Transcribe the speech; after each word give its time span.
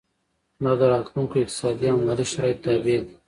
دا 0.63 0.71
د 0.79 0.81
راتلونکو 0.93 1.35
اقتصادي 1.41 1.87
او 1.91 1.97
مالي 2.05 2.25
شرایطو 2.31 2.61
تابع 2.65 2.97
دي. 2.99 2.99